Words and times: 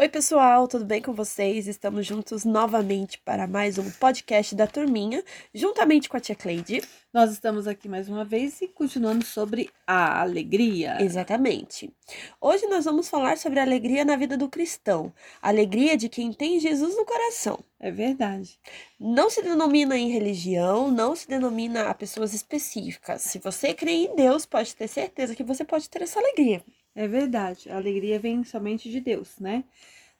Oi, 0.00 0.08
pessoal, 0.08 0.68
tudo 0.68 0.84
bem 0.84 1.02
com 1.02 1.12
vocês? 1.12 1.66
Estamos 1.66 2.06
juntos 2.06 2.44
novamente 2.44 3.18
para 3.18 3.48
mais 3.48 3.78
um 3.78 3.90
podcast 3.90 4.54
da 4.54 4.64
Turminha, 4.64 5.24
juntamente 5.52 6.08
com 6.08 6.16
a 6.16 6.20
tia 6.20 6.36
Cleide. 6.36 6.84
Nós 7.12 7.32
estamos 7.32 7.66
aqui 7.66 7.88
mais 7.88 8.08
uma 8.08 8.24
vez 8.24 8.62
e 8.62 8.68
continuando 8.68 9.24
sobre 9.24 9.68
a 9.84 10.20
alegria. 10.20 11.02
Exatamente. 11.02 11.92
Hoje 12.40 12.64
nós 12.68 12.84
vamos 12.84 13.08
falar 13.08 13.38
sobre 13.38 13.58
a 13.58 13.64
alegria 13.64 14.04
na 14.04 14.14
vida 14.14 14.36
do 14.36 14.48
cristão, 14.48 15.12
a 15.42 15.48
alegria 15.48 15.96
de 15.96 16.08
quem 16.08 16.32
tem 16.32 16.60
Jesus 16.60 16.96
no 16.96 17.04
coração. 17.04 17.58
É 17.80 17.90
verdade. 17.90 18.56
Não 19.00 19.28
se 19.28 19.42
denomina 19.42 19.98
em 19.98 20.10
religião, 20.10 20.92
não 20.92 21.16
se 21.16 21.26
denomina 21.26 21.88
a 21.88 21.94
pessoas 21.94 22.32
específicas. 22.32 23.22
Se 23.22 23.40
você 23.40 23.74
crê 23.74 23.90
em 23.90 24.14
Deus, 24.14 24.46
pode 24.46 24.76
ter 24.76 24.86
certeza 24.86 25.34
que 25.34 25.42
você 25.42 25.64
pode 25.64 25.90
ter 25.90 26.02
essa 26.02 26.20
alegria. 26.20 26.62
É 26.94 27.06
verdade. 27.08 27.70
A 27.70 27.76
alegria 27.76 28.18
vem 28.18 28.44
somente 28.44 28.90
de 28.90 29.00
Deus, 29.00 29.38
né? 29.38 29.64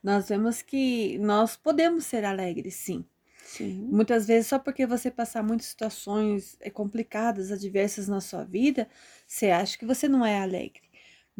Nós 0.03 0.29
vemos 0.29 0.62
que 0.62 1.18
nós 1.18 1.57
podemos 1.57 2.07
ser 2.07 2.25
alegres, 2.25 2.75
sim. 2.76 3.04
Sim. 3.43 3.90
Muitas 3.90 4.26
vezes, 4.26 4.49
só 4.49 4.59
porque 4.59 4.86
você 4.86 5.11
passar 5.11 5.43
muitas 5.45 5.68
situações 5.68 6.57
eh, 6.61 6.71
complicadas, 6.71 7.53
adversas 7.53 8.09
na 8.09 8.21
sua 8.21 8.45
vida, 8.45 8.89
você 9.26 9.50
acha 9.50 9.79
que 9.79 9.86
você 9.86 10.09
não 10.09 10.26
é 10.26 10.40
alegre. 10.40 10.87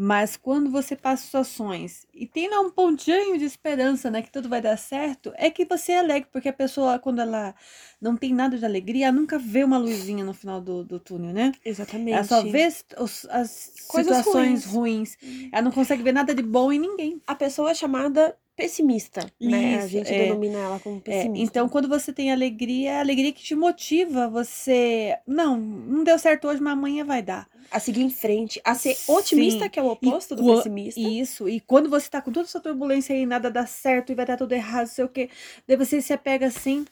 Mas 0.01 0.37
quando 0.37 0.71
você 0.71 0.95
passa 0.95 1.25
situações 1.25 2.07
e 2.15 2.25
tem 2.25 2.49
lá 2.49 2.61
um 2.61 2.71
pontinho 2.71 3.37
de 3.37 3.45
esperança, 3.45 4.09
né, 4.09 4.23
que 4.23 4.31
tudo 4.31 4.49
vai 4.49 4.63
dar 4.63 4.77
certo, 4.77 5.33
é 5.35 5.51
que 5.51 5.65
você 5.65 5.91
é 5.91 5.99
alegre, 5.99 6.29
porque 6.31 6.49
a 6.49 6.53
pessoa, 6.53 7.01
quando 7.01 7.21
ela 7.21 7.53
não 8.01 8.17
tem 8.17 8.33
nada 8.33 8.57
de 8.57 8.65
alegria, 8.65 9.09
ela 9.09 9.17
nunca 9.17 9.41
vê 9.41 9.65
uma 9.65 9.77
luzinha 9.77 10.25
no 10.25 10.33
final 10.33 10.61
do, 10.61 10.85
do 10.85 11.01
túnel, 11.01 11.33
né? 11.33 11.51
Exatamente. 11.65 12.13
Ela 12.13 12.23
só 12.23 12.43
vê 12.45 12.69
os, 12.97 13.27
as 13.29 13.75
Coisas 13.89 14.19
situações 14.19 14.65
ruins. 14.67 15.17
Ela 15.51 15.63
não 15.63 15.73
consegue 15.73 16.05
ver 16.05 16.13
nada 16.13 16.33
de 16.33 16.43
bom 16.43 16.71
em 16.71 16.79
ninguém. 16.79 17.21
A 17.27 17.35
pessoa 17.35 17.73
é 17.73 17.75
chamada 17.75 18.37
pessimista, 18.59 19.25
né? 19.41 19.77
A 19.77 19.79
Isso, 19.79 19.89
gente 19.89 20.13
é. 20.13 20.19
denomina 20.19 20.59
ela 20.59 20.81
como 20.81 20.97
É, 20.99 21.01
pessimista. 21.01 21.39
então, 21.45 21.69
quando 21.69 21.89
você 21.89 22.13
tem 22.13 22.33
alegria, 22.33 22.91
é 22.91 22.97
a 22.97 23.01
alegria 23.01 23.33
que 23.33 23.43
te 23.43 23.55
motiva, 23.55 24.29
você. 24.29 25.17
Não, 25.27 25.57
não 25.57 26.03
deu 26.05 26.19
certo 26.19 26.49
hoje, 26.49 26.61
mas 26.61 26.73
amanhã 26.73 27.05
vai 27.05 27.23
dar. 27.23 27.49
a 27.71 27.79
seguir 27.79 28.01
em 28.03 28.11
frente, 28.11 28.61
a 28.65 28.75
ser 28.75 28.95
Sim. 28.95 29.13
otimista, 29.13 29.69
que 29.69 29.79
é 29.79 29.83
o 29.83 29.87
oposto 29.91 30.35
do 30.35 30.43
qua- 30.43 30.57
pessimista. 30.57 30.99
Isso, 31.01 31.49
e 31.49 31.61
quando 31.61 31.89
você 31.91 32.09
tá 32.11 32.21
com 32.21 32.33
toda 32.33 32.47
essa 32.47 32.59
turbulência 32.61 33.15
aí, 33.15 33.27
nada 33.27 33.51
dá 33.51 33.65
certo 33.67 34.11
e 34.11 34.15
vai 34.15 34.25
dar 34.27 34.37
tudo 34.39 34.53
errado, 34.53 34.87
não 34.87 34.95
sei 34.95 35.05
o 35.05 35.09
quê. 35.09 35.29
Daí 35.67 35.77
você 35.77 36.01
se 36.01 36.13
apega 36.13 36.47
assim. 36.47 36.85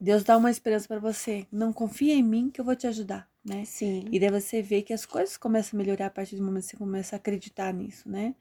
Deus 0.00 0.22
dá 0.22 0.36
uma 0.36 0.50
esperança 0.50 0.86
pra 0.86 1.00
você. 1.00 1.46
Não 1.50 1.72
confia 1.72 2.14
em 2.14 2.22
mim 2.22 2.48
que 2.48 2.60
eu 2.60 2.64
vou 2.64 2.76
te 2.76 2.86
ajudar, 2.86 3.28
né? 3.48 3.64
Sim. 3.64 4.04
E 4.12 4.18
daí 4.20 4.30
você 4.30 4.60
vê 4.62 4.82
que 4.82 4.92
as 4.92 5.04
coisas 5.06 5.36
começam 5.36 5.78
a 5.78 5.82
melhorar 5.82 6.06
a 6.06 6.10
partir 6.10 6.36
do 6.36 6.42
momento 6.44 6.64
que 6.64 6.70
você 6.70 6.76
começa 6.76 7.16
a 7.16 7.18
acreditar 7.18 7.72
nisso, 7.72 8.08
né? 8.08 8.34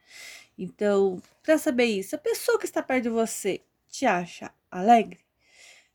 Então, 0.57 1.21
para 1.43 1.57
saber 1.57 1.85
isso, 1.85 2.15
a 2.15 2.19
pessoa 2.19 2.57
que 2.59 2.65
está 2.65 2.81
perto 2.81 3.03
de 3.03 3.09
você 3.09 3.61
te 3.89 4.05
acha 4.05 4.51
alegre, 4.71 5.19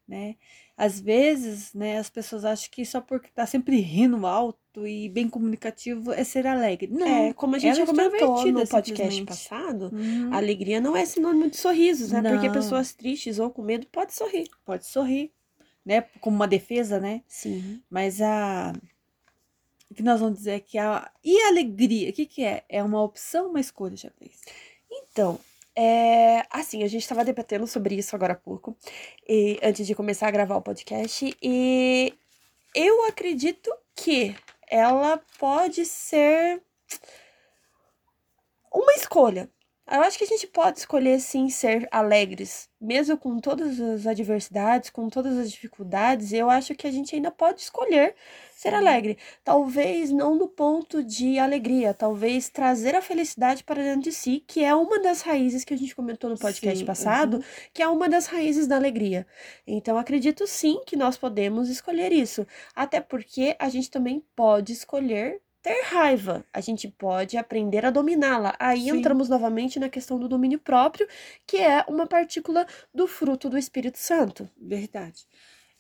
né? 0.07 0.37
Às 0.77 0.99
vezes, 0.99 1.75
né, 1.75 1.99
as 1.99 2.09
pessoas 2.09 2.45
acham 2.45 2.69
que 2.71 2.85
só 2.85 3.01
porque 3.01 3.29
tá 3.31 3.47
sempre 3.47 3.79
rindo 3.79 4.27
alto 4.27 4.87
e 4.87 5.09
bem 5.11 5.29
comunicativo 5.29 6.11
é 6.13 6.25
ser 6.25 6.47
alegre. 6.47 6.89
Não, 6.91 7.07
É, 7.07 7.33
como 7.35 7.55
a 7.55 7.59
gente 7.59 7.77
já 7.77 7.83
é 7.83 7.87
comentou 7.87 8.47
no 8.47 8.67
podcast 8.67 8.87
simplesmente. 8.89 9.27
passado, 9.27 9.93
a 10.33 10.37
alegria 10.39 10.81
não 10.81 10.97
é 10.97 11.05
sinônimo 11.05 11.51
de 11.51 11.59
sorrisos, 11.59 12.11
né? 12.11 12.23
Porque 12.23 12.47
Não. 12.47 12.55
pessoas 12.55 12.93
tristes 12.95 13.39
ou 13.39 13.51
com 13.51 13.63
medo 13.63 13.87
podem 13.89 14.15
sorrir. 14.15 14.49
Pode 14.65 14.87
sorrir, 14.87 15.31
né? 15.85 16.01
Como 16.21 16.35
uma 16.37 16.49
defesa, 16.49 16.99
né? 16.99 17.23
Sim. 17.29 17.81
Mas 17.91 18.21
a. 18.23 18.73
O 19.93 19.95
que 19.95 20.03
nós 20.03 20.21
vamos 20.21 20.39
dizer 20.39 20.53
é 20.53 20.61
que 20.61 20.79
a. 20.79 21.11
E 21.23 21.39
a 21.43 21.49
alegria? 21.49 22.09
O 22.09 22.13
que, 22.15 22.25
que 22.25 22.43
é? 22.43 22.65
É 22.67 22.83
uma 22.83 23.03
opção, 23.03 23.51
uma 23.51 23.61
escolha, 23.61 23.95
já 23.95 24.11
fez. 24.19 24.41
Então, 24.91 25.39
é, 25.77 26.47
assim, 26.49 26.83
a 26.83 26.89
gente 26.89 27.03
estava 27.03 27.23
debatendo 27.23 27.67
sobre 27.67 27.95
isso 27.97 28.17
agora 28.17 28.33
há 28.33 28.37
pouco, 28.37 28.75
e, 29.29 29.61
antes 29.63 29.87
de 29.87 29.95
começar 29.95 30.29
a 30.29 30.31
gravar 30.31 30.57
o 30.57 30.63
podcast, 30.63 31.37
e 31.43 32.15
eu 32.75 33.05
acredito 33.05 33.71
que 33.95 34.35
ela 34.67 35.21
pode 35.39 35.85
ser 35.85 36.63
uma 38.73 38.95
escolha. 38.95 39.51
Eu 39.91 40.01
acho 40.01 40.17
que 40.17 40.25
a 40.25 40.29
gente 40.29 40.47
pode 40.47 40.79
escolher 40.79 41.21
sim 41.21 41.51
ser 41.51 41.89
alegres, 41.91 42.69
mesmo 42.81 43.19
com 43.19 43.39
todas 43.39 43.81
as 43.81 44.07
adversidades, 44.07 44.91
com 44.91 45.09
todas 45.09 45.37
as 45.37 45.51
dificuldades. 45.51 46.33
Eu 46.33 46.49
acho 46.49 46.75
que 46.75 46.87
a 46.87 46.91
gente 46.91 47.17
ainda 47.17 47.33
pode 47.33 47.63
escolher 47.63 48.15
ser 48.55 48.75
alegre. 48.75 49.19
Talvez 49.43 50.11
não 50.11 50.37
no 50.37 50.47
ponto 50.47 51.03
de 51.03 51.37
alegria, 51.37 51.93
talvez 51.93 52.49
trazer 52.49 52.95
a 52.95 53.03
felicidade 53.03 53.65
para 53.65 53.83
dentro 53.83 54.03
de 54.03 54.13
si, 54.13 54.45
que 54.47 54.63
é 54.63 54.73
uma 54.73 55.01
das 55.01 55.21
raízes 55.21 55.65
que 55.65 55.75
a 55.75 55.77
gente 55.77 55.97
comentou 55.97 56.31
no 56.31 56.39
podcast 56.39 56.79
Sim, 56.79 56.87
passado, 56.87 57.39
uhum. 57.39 57.43
que 57.75 57.83
é 57.83 57.89
uma 57.89 58.09
das 58.09 58.27
raízes 58.27 58.69
da 58.69 58.77
alegria. 58.77 59.27
Então, 59.67 59.99
acredito 59.99 60.47
sim 60.47 60.81
que 60.87 60.95
nós 60.97 61.17
podemos 61.17 61.69
escolher 61.69 62.13
isso. 62.13 62.47
Até 62.75 63.01
porque 63.01 63.57
a 63.59 63.69
gente 63.69 63.91
também 63.91 64.25
pode 64.37 64.73
escolher 64.73 65.43
ter 65.63 65.83
raiva. 65.85 66.45
A 66.53 66.61
gente 66.61 66.89
pode 66.89 67.37
aprender 67.37 67.87
a 67.87 67.91
dominá-la. 67.91 68.55
Aí 68.59 68.83
Sim. 68.83 68.99
entramos 68.99 69.29
novamente 69.29 69.79
na 69.79 69.89
questão 69.89 70.19
do 70.19 70.29
domínio 70.29 70.59
próprio, 70.59 71.07
que 71.47 71.59
é 71.59 71.85
uma 71.89 72.07
partícula 72.07 72.67
do 72.93 73.07
fruto 73.07 73.49
do 73.49 73.57
Espírito 73.57 73.99
Santo. 73.99 74.49
Verdade. 74.61 75.27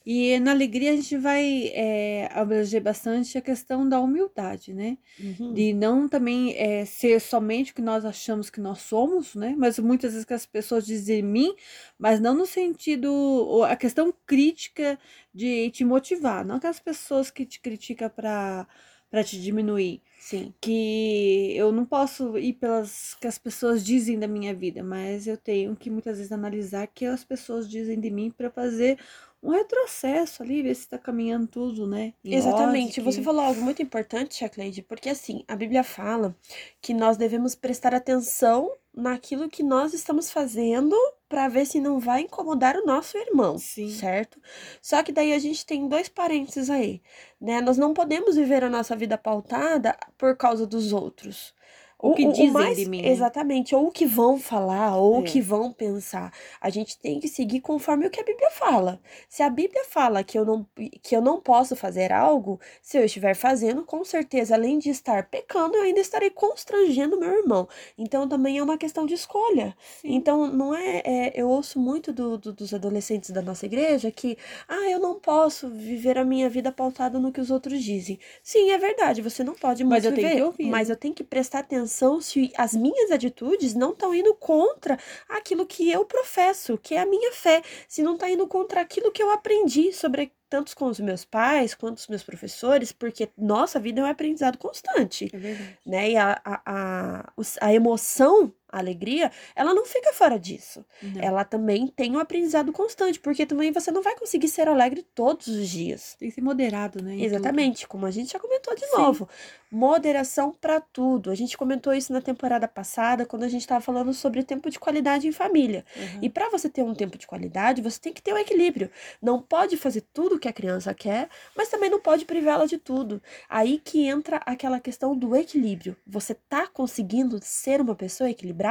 E 0.04 0.38
na 0.40 0.50
alegria 0.50 0.92
a 0.92 0.96
gente 0.96 1.16
vai 1.16 1.70
é, 1.72 2.28
abranger 2.32 2.82
bastante 2.82 3.38
a 3.38 3.40
questão 3.40 3.88
da 3.88 4.00
humildade, 4.00 4.74
né? 4.74 4.98
Uhum. 5.18 5.54
De 5.54 5.72
não 5.72 6.08
também 6.08 6.56
é, 6.56 6.84
ser 6.84 7.20
somente 7.20 7.70
o 7.70 7.74
que 7.74 7.82
nós 7.82 8.04
achamos 8.04 8.50
que 8.50 8.60
nós 8.60 8.80
somos, 8.80 9.36
né? 9.36 9.54
Mas 9.56 9.78
muitas 9.78 10.12
vezes 10.12 10.24
que 10.24 10.34
as 10.34 10.44
pessoas 10.44 10.84
dizem 10.84 11.22
mim, 11.22 11.54
mas 11.96 12.20
não 12.20 12.34
no 12.34 12.46
sentido, 12.46 13.62
a 13.64 13.76
questão 13.76 14.12
crítica 14.26 14.98
de 15.32 15.70
te 15.70 15.84
motivar, 15.84 16.44
não 16.44 16.56
aquelas 16.56 16.80
pessoas 16.80 17.30
que 17.30 17.46
te 17.46 17.60
criticam 17.60 18.10
para 18.10 18.66
para 19.12 19.24
te 19.24 19.40
diminuir. 19.40 20.02
Sim. 20.18 20.54
que 20.60 21.52
eu 21.56 21.72
não 21.72 21.84
posso 21.84 22.38
ir 22.38 22.54
pelas 22.54 23.14
que 23.14 23.26
as 23.26 23.38
pessoas 23.38 23.84
dizem 23.84 24.18
da 24.18 24.28
minha 24.28 24.54
vida, 24.54 24.82
mas 24.82 25.26
eu 25.26 25.36
tenho 25.36 25.76
que 25.76 25.90
muitas 25.90 26.18
vezes 26.18 26.32
analisar 26.32 26.86
o 26.86 26.90
que 26.94 27.04
as 27.06 27.24
pessoas 27.24 27.68
dizem 27.68 28.00
de 28.00 28.10
mim 28.10 28.30
para 28.30 28.50
fazer 28.50 28.98
um 29.42 29.50
retrocesso 29.50 30.42
ali, 30.42 30.62
ver 30.62 30.74
se 30.74 30.82
está 30.82 30.98
caminhando 30.98 31.48
tudo, 31.48 31.86
né? 31.86 32.14
em 32.24 32.34
Exatamente. 32.34 33.00
ordem, 33.00 33.12
Você 33.12 33.22
falou 33.22 33.42
algo 33.44 33.60
muito 33.60 33.82
importante, 33.82 34.36
Chacleide, 34.36 34.82
porque 34.82 35.08
assim, 35.10 35.44
a 35.48 35.56
Bíblia 35.56 35.82
fala 35.82 36.36
que 36.80 36.94
nós 36.94 37.16
devemos 37.16 37.54
prestar 37.56 37.92
atenção 37.94 38.70
naquilo 38.94 39.48
que 39.48 39.62
nós 39.62 39.94
estamos 39.94 40.30
fazendo 40.30 40.94
para 41.28 41.48
ver 41.48 41.64
se 41.66 41.80
não 41.80 41.98
vai 41.98 42.22
incomodar 42.22 42.76
o 42.76 42.84
nosso 42.84 43.16
irmão, 43.16 43.58
Sim. 43.58 43.88
certo? 43.90 44.40
Só 44.82 45.02
que 45.02 45.12
daí 45.12 45.32
a 45.32 45.38
gente 45.38 45.64
tem 45.64 45.88
dois 45.88 46.08
parênteses 46.08 46.68
aí, 46.68 47.02
né? 47.40 47.60
Nós 47.60 47.78
não 47.78 47.94
podemos 47.94 48.36
viver 48.36 48.62
a 48.62 48.70
nossa 48.70 48.94
vida 48.94 49.16
pautada 49.16 49.96
por 50.18 50.36
causa 50.36 50.66
dos 50.66 50.92
outros. 50.92 51.54
O 52.02 52.14
que 52.14 52.26
dizem 52.26 52.74
de 52.74 52.86
mim, 52.88 53.00
né? 53.02 53.08
Exatamente, 53.08 53.74
ou 53.76 53.86
o 53.86 53.90
que 53.92 54.04
vão 54.04 54.36
falar, 54.38 54.96
ou 54.96 55.18
o 55.18 55.20
É. 55.20 55.22
que 55.22 55.40
vão 55.40 55.72
pensar. 55.72 56.32
A 56.60 56.68
gente 56.68 56.98
tem 56.98 57.20
que 57.20 57.28
seguir 57.28 57.60
conforme 57.60 58.06
o 58.06 58.10
que 58.10 58.20
a 58.20 58.24
Bíblia 58.24 58.50
fala. 58.50 59.00
Se 59.28 59.42
a 59.42 59.48
Bíblia 59.48 59.84
fala 59.88 60.24
que 60.24 60.36
eu 60.36 60.44
não, 60.44 60.66
que 61.00 61.14
eu 61.14 61.20
não 61.22 61.40
posso 61.40 61.76
fazer 61.76 62.12
algo, 62.12 62.58
se 62.82 62.98
eu 62.98 63.04
estiver 63.04 63.34
fazendo, 63.36 63.84
com 63.84 64.04
certeza, 64.04 64.54
além 64.56 64.78
de 64.80 64.90
estar 64.90 65.28
pecando, 65.28 65.76
eu 65.76 65.82
ainda 65.82 66.00
estarei 66.00 66.28
constrangendo 66.30 67.18
meu 67.20 67.30
irmão. 67.38 67.68
Então 67.96 68.28
também 68.28 68.58
é 68.58 68.62
uma 68.62 68.76
questão 68.76 69.06
de 69.06 69.14
escolha. 69.14 69.76
Sim. 70.00 70.14
Então, 70.14 70.48
não 70.48 70.74
é, 70.74 71.02
é, 71.04 71.32
Eu 71.40 71.48
ouço 71.48 71.78
muito 71.78 72.12
do- 72.12 72.36
do- 72.36 72.52
dos 72.52 72.74
adolescentes 72.74 73.30
da 73.30 73.40
nossa 73.42 73.64
igreja 73.66 74.10
que, 74.10 74.36
ah, 74.68 74.90
eu 74.90 74.98
não 74.98 75.14
posso 75.20 75.68
viver 75.70 76.18
a 76.18 76.24
minha 76.24 76.48
vida 76.50 76.72
pautada 76.72 77.18
no 77.18 77.30
que 77.32 77.40
os 77.40 77.50
outros 77.50 77.82
dizem. 77.82 78.18
Sim, 78.42 78.70
é 78.70 78.78
verdade, 78.78 79.22
você 79.22 79.44
não 79.44 79.54
pode 79.54 79.84
Mas 79.84 80.04
eu 80.04 80.12
tenho 80.14 80.30
que 80.36 80.42
ouvir, 80.42 80.66
mas 80.66 80.88
né? 80.88 80.94
eu 80.94 80.96
tenho 80.98 81.14
que 81.14 81.22
prestar 81.24 81.60
atenção 81.60 81.91
se 82.20 82.52
as 82.56 82.74
minhas 82.74 83.10
atitudes 83.10 83.74
não 83.74 83.90
estão 83.90 84.14
indo 84.14 84.34
contra 84.34 84.98
aquilo 85.28 85.66
que 85.66 85.90
eu 85.90 86.04
professo, 86.04 86.78
que 86.78 86.94
é 86.94 87.00
a 87.00 87.06
minha 87.06 87.32
fé, 87.32 87.62
se 87.88 88.02
não 88.02 88.14
está 88.14 88.30
indo 88.30 88.46
contra 88.46 88.80
aquilo 88.80 89.12
que 89.12 89.22
eu 89.22 89.30
aprendi 89.30 89.92
sobre 89.92 90.32
tanto 90.52 90.76
com 90.76 90.84
os 90.86 91.00
meus 91.00 91.24
pais 91.24 91.74
quanto 91.74 91.96
os 91.96 92.08
meus 92.08 92.22
professores, 92.22 92.92
porque 92.92 93.30
nossa 93.38 93.80
vida 93.80 94.02
é 94.02 94.04
um 94.04 94.06
aprendizado 94.06 94.58
constante 94.58 95.30
É 95.32 95.38
né? 95.86 96.10
E 96.10 96.16
a, 96.16 96.38
a, 96.44 96.62
a, 96.66 97.32
a 97.60 97.72
emoção, 97.72 98.52
alegria, 98.72 99.30
ela 99.54 99.74
não 99.74 99.84
fica 99.84 100.12
fora 100.12 100.38
disso. 100.38 100.84
Não. 101.02 101.22
Ela 101.22 101.44
também 101.44 101.86
tem 101.86 102.16
um 102.16 102.18
aprendizado 102.18 102.72
constante, 102.72 103.20
porque 103.20 103.44
também 103.44 103.70
você 103.70 103.90
não 103.90 104.02
vai 104.02 104.16
conseguir 104.16 104.48
ser 104.48 104.66
alegre 104.66 105.06
todos 105.14 105.46
os 105.46 105.68
dias. 105.68 106.16
Tem 106.18 106.28
que 106.28 106.34
ser 106.34 106.40
moderado, 106.40 107.02
né? 107.02 107.12
em 107.12 107.16
tudo. 107.18 107.26
Exatamente, 107.26 107.86
como 107.86 108.06
a 108.06 108.10
gente 108.10 108.32
já 108.32 108.38
comentou 108.38 108.74
de 108.74 108.86
Sim. 108.86 108.96
novo. 108.96 109.28
Moderação 109.70 110.52
para 110.52 110.80
tudo. 110.80 111.30
A 111.30 111.34
gente 111.34 111.56
comentou 111.56 111.94
isso 111.94 112.12
na 112.12 112.20
temporada 112.20 112.66
passada, 112.68 113.24
quando 113.24 113.44
a 113.44 113.48
gente 113.48 113.62
estava 113.62 113.80
falando 113.80 114.12
sobre 114.12 114.42
tempo 114.42 114.70
de 114.70 114.78
qualidade 114.78 115.26
em 115.26 115.32
família. 115.32 115.84
Uhum. 115.96 116.18
E 116.22 116.28
para 116.28 116.48
você 116.50 116.68
ter 116.68 116.82
um 116.82 116.94
tempo 116.94 117.16
de 117.16 117.26
qualidade, 117.26 117.82
você 117.82 117.98
tem 117.98 118.12
que 118.12 118.22
ter 118.22 118.32
um 118.32 118.38
equilíbrio. 118.38 118.90
Não 119.20 119.40
pode 119.40 119.76
fazer 119.76 120.02
tudo 120.12 120.38
que 120.38 120.48
a 120.48 120.52
criança 120.52 120.92
quer, 120.94 121.28
mas 121.56 121.68
também 121.68 121.90
não 121.90 122.00
pode 122.00 122.24
privá-la 122.24 122.66
de 122.66 122.78
tudo. 122.78 123.22
Aí 123.48 123.78
que 123.78 124.06
entra 124.06 124.40
aquela 124.44 124.80
questão 124.80 125.16
do 125.16 125.34
equilíbrio. 125.34 125.96
Você 126.06 126.34
tá 126.34 126.66
conseguindo 126.66 127.38
ser 127.42 127.80
uma 127.80 127.94
pessoa 127.94 128.30
equilibrada? 128.30 128.61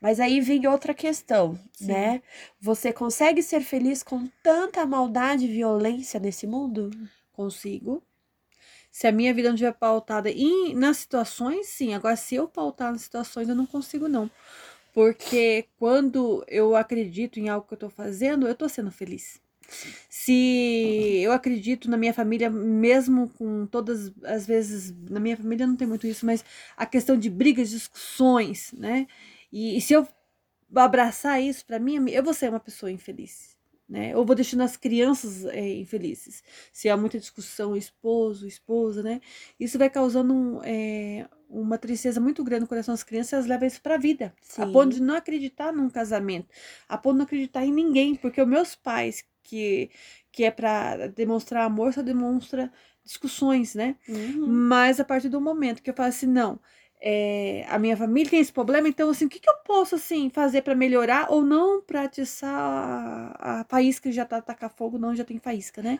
Mas 0.00 0.18
aí 0.18 0.40
vem 0.40 0.66
outra 0.66 0.94
questão, 0.94 1.58
Sim. 1.72 1.88
né? 1.88 2.22
Você 2.60 2.92
consegue 2.92 3.42
ser 3.42 3.60
feliz 3.60 4.02
com 4.02 4.26
tanta 4.42 4.84
maldade 4.86 5.44
e 5.44 5.52
violência 5.52 6.18
nesse 6.18 6.46
mundo? 6.46 6.90
Consigo. 7.32 8.02
Se 8.90 9.06
a 9.06 9.12
minha 9.12 9.32
vida 9.32 9.48
não 9.48 9.54
estiver 9.54 9.72
pautada 9.72 10.30
em, 10.30 10.74
nas 10.74 10.98
situações, 10.98 11.68
sim. 11.68 11.94
Agora, 11.94 12.16
se 12.16 12.34
eu 12.34 12.48
pautar 12.48 12.90
nas 12.92 13.02
situações, 13.02 13.48
eu 13.48 13.54
não 13.54 13.66
consigo, 13.66 14.08
não. 14.08 14.30
Porque 14.92 15.66
quando 15.78 16.44
eu 16.48 16.74
acredito 16.74 17.38
em 17.38 17.48
algo 17.48 17.66
que 17.66 17.74
eu 17.74 17.78
tô 17.78 17.90
fazendo, 17.90 18.48
eu 18.48 18.54
tô 18.54 18.68
sendo 18.68 18.90
feliz. 18.90 19.40
Se 20.08 21.20
eu 21.22 21.32
acredito 21.32 21.88
na 21.88 21.96
minha 21.96 22.12
família, 22.14 22.50
mesmo 22.50 23.28
com 23.30 23.66
todas 23.66 24.12
as 24.24 24.46
vezes, 24.46 24.94
na 25.08 25.20
minha 25.20 25.36
família 25.36 25.66
não 25.66 25.76
tem 25.76 25.86
muito 25.86 26.06
isso, 26.06 26.26
mas 26.26 26.44
a 26.76 26.86
questão 26.86 27.16
de 27.16 27.30
brigas, 27.30 27.70
discussões, 27.70 28.72
né? 28.72 29.06
E, 29.52 29.76
e 29.76 29.80
se 29.80 29.92
eu 29.92 30.06
abraçar 30.74 31.42
isso 31.42 31.64
pra 31.66 31.78
mim, 31.78 32.08
eu 32.10 32.22
vou 32.22 32.34
ser 32.34 32.48
uma 32.48 32.60
pessoa 32.60 32.90
infeliz, 32.90 33.56
né? 33.88 34.16
Ou 34.16 34.24
vou 34.24 34.36
deixando 34.36 34.62
as 34.62 34.76
crianças 34.76 35.44
é, 35.46 35.74
infelizes. 35.78 36.42
Se 36.72 36.88
há 36.88 36.96
muita 36.96 37.18
discussão, 37.18 37.76
esposo, 37.76 38.46
esposa, 38.46 39.02
né? 39.02 39.20
Isso 39.58 39.78
vai 39.78 39.90
causando 39.90 40.32
um, 40.32 40.60
é, 40.62 41.28
uma 41.48 41.76
tristeza 41.76 42.20
muito 42.20 42.44
grande 42.44 42.62
no 42.62 42.68
coração 42.68 42.94
das 42.94 43.02
crianças, 43.02 43.32
elas 43.32 43.46
levam 43.46 43.66
isso 43.66 43.80
vida. 43.98 44.32
A 44.56 44.66
Sim. 44.66 44.72
ponto 44.72 44.94
de 44.94 45.02
não 45.02 45.16
acreditar 45.16 45.72
num 45.72 45.90
casamento, 45.90 46.48
a 46.88 46.96
ponto 46.96 47.14
de 47.14 47.18
não 47.18 47.24
acreditar 47.24 47.64
em 47.66 47.72
ninguém, 47.72 48.14
porque 48.14 48.40
os 48.40 48.48
meus 48.48 48.76
pais, 48.76 49.24
que, 49.42 49.90
que 50.32 50.44
é 50.44 50.50
pra 50.50 51.08
demonstrar 51.08 51.64
amor, 51.64 51.92
só 51.92 52.02
demonstra 52.02 52.72
discussões, 53.04 53.74
né? 53.74 53.96
Uhum. 54.08 54.46
Mas 54.46 55.00
a 55.00 55.04
partir 55.04 55.28
do 55.28 55.40
momento 55.40 55.82
que 55.82 55.90
eu 55.90 55.94
falo 55.94 56.08
assim, 56.08 56.26
não, 56.26 56.60
é, 57.00 57.64
a 57.68 57.78
minha 57.78 57.96
família 57.96 58.30
tem 58.30 58.40
esse 58.40 58.52
problema, 58.52 58.88
então 58.88 59.10
assim, 59.10 59.24
o 59.24 59.28
que, 59.28 59.40
que 59.40 59.48
eu 59.48 59.56
posso 59.64 59.94
assim 59.94 60.28
fazer 60.30 60.62
para 60.62 60.74
melhorar 60.74 61.30
ou 61.30 61.42
não 61.42 61.80
para 61.82 62.02
atiçar 62.02 62.54
a, 62.54 63.60
a 63.60 63.64
faísca 63.64 64.08
que 64.08 64.14
já 64.14 64.24
tá 64.24 64.40
tacar 64.40 64.70
fogo, 64.70 64.98
não 64.98 65.16
já 65.16 65.24
tem 65.24 65.38
faísca, 65.38 65.82
né? 65.82 65.98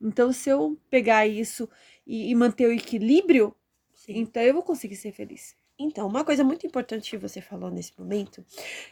Então 0.00 0.32
se 0.32 0.50
eu 0.50 0.78
pegar 0.90 1.26
isso 1.26 1.68
e, 2.06 2.30
e 2.30 2.34
manter 2.34 2.66
o 2.66 2.72
equilíbrio, 2.72 3.54
Sim. 3.92 4.18
então 4.20 4.42
eu 4.42 4.54
vou 4.54 4.62
conseguir 4.62 4.96
ser 4.96 5.12
feliz. 5.12 5.54
Então, 5.76 6.06
uma 6.06 6.24
coisa 6.24 6.44
muito 6.44 6.64
importante 6.64 7.10
que 7.10 7.16
você 7.18 7.40
falou 7.40 7.68
nesse 7.68 7.90
momento 7.98 8.44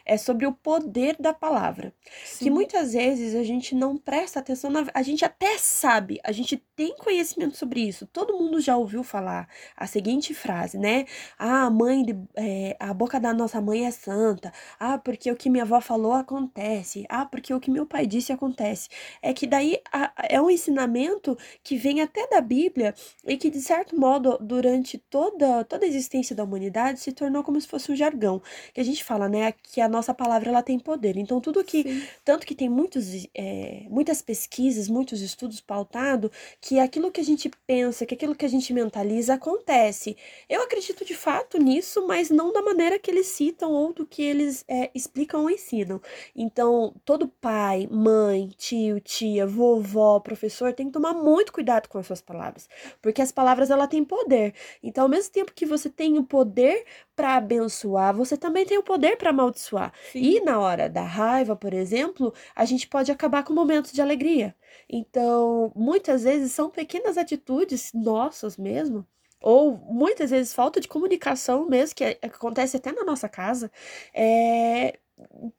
é 0.05 0.17
sobre 0.17 0.45
o 0.45 0.51
poder 0.51 1.15
da 1.17 1.33
palavra. 1.33 1.93
Que 2.39 2.49
muitas 2.49 2.91
vezes 2.91 3.35
a 3.35 3.43
gente 3.43 3.73
não 3.73 3.97
presta 3.97 4.39
atenção, 4.39 4.69
na... 4.69 4.85
a 4.93 5.01
gente 5.01 5.23
até 5.23 5.57
sabe, 5.57 6.19
a 6.25 6.31
gente 6.33 6.57
tem 6.75 6.93
conhecimento 6.97 7.55
sobre 7.55 7.79
isso. 7.87 8.05
Todo 8.07 8.37
mundo 8.37 8.59
já 8.59 8.75
ouviu 8.75 9.01
falar 9.01 9.47
a 9.77 9.87
seguinte 9.87 10.33
frase, 10.33 10.77
né? 10.77 11.05
Ah, 11.39 11.63
a 11.67 11.69
mãe, 11.69 12.03
de- 12.03 12.17
é, 12.35 12.75
a 12.77 12.93
boca 12.93 13.17
da 13.17 13.33
nossa 13.33 13.61
mãe 13.61 13.85
é 13.85 13.91
santa. 13.91 14.51
Ah, 14.77 14.97
porque 14.97 15.31
o 15.31 15.37
que 15.37 15.49
minha 15.49 15.63
avó 15.63 15.79
falou 15.79 16.11
acontece. 16.11 17.05
Ah, 17.07 17.25
porque 17.25 17.53
o 17.53 17.61
que 17.61 17.71
meu 17.71 17.85
pai 17.85 18.05
disse 18.05 18.33
acontece. 18.33 18.89
É 19.21 19.33
que 19.33 19.47
daí 19.47 19.79
a- 19.89 20.11
é 20.29 20.41
um 20.41 20.49
ensinamento 20.49 21.37
que 21.63 21.77
vem 21.77 22.01
até 22.01 22.27
da 22.27 22.41
Bíblia 22.41 22.93
e 23.25 23.37
que, 23.37 23.49
de 23.49 23.61
certo 23.61 23.97
modo, 23.97 24.37
durante 24.41 24.97
toda, 24.97 25.63
toda 25.63 25.85
a 25.85 25.87
existência 25.87 26.35
da 26.35 26.43
humanidade, 26.43 26.72
se 26.97 27.11
tornou 27.11 27.43
como 27.43 27.59
se 27.59 27.67
fosse 27.67 27.91
um 27.91 27.95
jargão. 27.95 28.41
Que 28.73 28.81
a 28.81 28.83
gente 28.83 29.03
fala, 29.03 29.29
né? 29.29 29.53
Que 29.63 29.81
a 29.81 29.87
nossa 29.87 30.13
palavra 30.13 30.49
ela 30.49 30.63
tem 30.63 30.79
poder. 30.79 31.17
Então, 31.17 31.39
tudo 31.39 31.63
que 31.63 31.83
Sim. 31.83 32.07
tanto 32.23 32.45
que 32.45 32.55
tem 32.55 32.69
muitos, 32.69 33.27
é, 33.35 33.85
muitas 33.89 34.21
pesquisas, 34.21 34.87
muitos 34.87 35.21
estudos 35.21 35.61
pautados 35.61 36.31
que 36.59 36.79
aquilo 36.79 37.11
que 37.11 37.21
a 37.21 37.23
gente 37.23 37.49
pensa, 37.67 38.05
que 38.05 38.13
aquilo 38.13 38.35
que 38.35 38.45
a 38.45 38.49
gente 38.49 38.73
mentaliza 38.73 39.35
acontece. 39.35 40.15
Eu 40.49 40.61
acredito 40.63 41.05
de 41.05 41.15
fato 41.15 41.57
nisso, 41.57 42.05
mas 42.07 42.29
não 42.29 42.51
da 42.51 42.61
maneira 42.61 42.99
que 42.99 43.09
eles 43.09 43.27
citam 43.27 43.71
ou 43.71 43.93
do 43.93 44.05
que 44.05 44.21
eles 44.21 44.63
é, 44.67 44.89
explicam 44.93 45.41
ou 45.41 45.49
ensinam. 45.49 46.01
Então, 46.35 46.93
todo 47.05 47.27
pai, 47.27 47.87
mãe, 47.91 48.49
tio, 48.57 48.99
tia, 48.99 49.45
vovó, 49.45 50.19
professor 50.19 50.73
tem 50.73 50.87
que 50.87 50.93
tomar 50.93 51.13
muito 51.13 51.51
cuidado 51.53 51.87
com 51.87 51.97
as 51.97 52.07
suas 52.07 52.21
palavras, 52.21 52.67
porque 53.01 53.21
as 53.21 53.31
palavras 53.31 53.69
ela 53.69 53.87
têm 53.87 54.03
poder. 54.03 54.53
Então, 54.81 55.03
ao 55.03 55.09
mesmo 55.09 55.31
tempo 55.31 55.53
que 55.53 55.65
você 55.65 55.89
tem 55.89 56.17
o 56.17 56.23
poder 56.63 56.85
para 57.15 57.35
abençoar, 57.35 58.15
você 58.15 58.37
também 58.37 58.65
tem 58.65 58.77
o 58.77 58.83
poder 58.83 59.17
para 59.17 59.29
amaldiçoar. 59.29 59.93
Sim. 60.01 60.37
E 60.37 60.39
na 60.41 60.59
hora 60.59 60.89
da 60.89 61.03
raiva, 61.03 61.55
por 61.55 61.73
exemplo, 61.73 62.33
a 62.55 62.65
gente 62.65 62.87
pode 62.87 63.11
acabar 63.11 63.43
com 63.43 63.53
momentos 63.53 63.91
de 63.91 64.01
alegria. 64.01 64.55
Então, 64.89 65.71
muitas 65.75 66.23
vezes 66.23 66.51
são 66.51 66.69
pequenas 66.69 67.17
atitudes 67.17 67.91
nossas 67.93 68.57
mesmo, 68.57 69.05
ou 69.41 69.77
muitas 69.77 70.31
vezes 70.31 70.53
falta 70.53 70.79
de 70.79 70.87
comunicação 70.87 71.67
mesmo, 71.69 71.95
que 71.95 72.03
é- 72.03 72.19
acontece 72.23 72.77
até 72.77 72.91
na 72.91 73.03
nossa 73.03 73.27
casa. 73.29 73.71
É, 74.13 74.99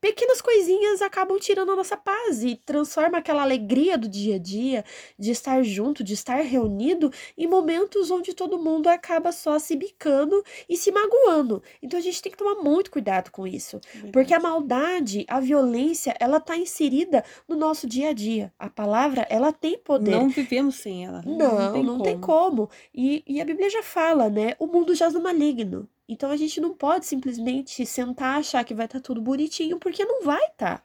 Pequenas 0.00 0.40
coisinhas 0.40 1.02
acabam 1.02 1.38
tirando 1.38 1.72
a 1.72 1.76
nossa 1.76 1.96
paz 1.96 2.42
e 2.42 2.56
transforma 2.56 3.18
aquela 3.18 3.42
alegria 3.42 3.96
do 3.98 4.08
dia 4.08 4.36
a 4.36 4.38
dia, 4.38 4.84
de 5.18 5.30
estar 5.30 5.62
junto, 5.62 6.02
de 6.04 6.14
estar 6.14 6.40
reunido, 6.42 7.10
em 7.36 7.46
momentos 7.46 8.10
onde 8.10 8.34
todo 8.34 8.58
mundo 8.58 8.88
acaba 8.88 9.32
só 9.32 9.58
se 9.58 9.76
bicando 9.76 10.42
e 10.68 10.76
se 10.76 10.90
magoando. 10.90 11.62
Então 11.82 11.98
a 11.98 12.02
gente 12.02 12.20
tem 12.22 12.32
que 12.32 12.38
tomar 12.38 12.62
muito 12.62 12.90
cuidado 12.90 13.30
com 13.30 13.46
isso. 13.46 13.80
Porque 14.12 14.34
a 14.34 14.40
maldade, 14.40 15.24
a 15.28 15.40
violência, 15.40 16.14
ela 16.20 16.40
tá 16.40 16.56
inserida 16.56 17.24
no 17.48 17.56
nosso 17.56 17.86
dia 17.86 18.10
a 18.10 18.12
dia. 18.12 18.52
A 18.58 18.68
palavra, 18.68 19.26
ela 19.30 19.52
tem 19.52 19.78
poder. 19.78 20.10
Não 20.12 20.28
vivemos 20.28 20.76
sem 20.76 21.04
ela. 21.04 21.22
né? 21.22 21.36
Não, 21.36 21.82
não, 21.82 22.00
tem, 22.00 22.18
como. 22.20 22.68
E, 22.94 23.22
e 23.26 23.40
a 23.40 23.44
Bíblia 23.44 23.70
já 23.70 23.82
fala, 23.82 24.28
né? 24.28 24.54
O 24.58 24.66
mundo 24.66 24.94
jaz 24.94 25.14
no 25.14 25.22
maligno. 25.22 25.88
Então 26.08 26.30
a 26.30 26.36
gente 26.36 26.60
não 26.60 26.74
pode 26.74 27.06
simplesmente 27.06 27.84
sentar, 27.86 28.38
achar 28.38 28.64
que 28.64 28.74
vai 28.74 28.86
estar 28.86 29.00
tudo 29.00 29.20
bonitinho, 29.20 29.78
porque 29.78 30.04
não 30.04 30.22
vai 30.22 30.44
estar. 30.46 30.84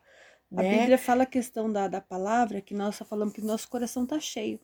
A 0.56 0.64
né? 0.64 0.80
Bíblia 0.80 0.98
fala 0.98 1.24
a 1.24 1.28
questão 1.28 1.72
da, 1.72 1.88
da 1.88 2.02
palavra, 2.02 2.62
que 2.62 2.74
nós 2.74 2.96
só 2.96 3.06
falamos 3.06 3.34
que 3.34 3.42
nosso 3.42 3.70
coração 3.70 4.06
tá 4.06 4.20
cheio. 4.20 4.60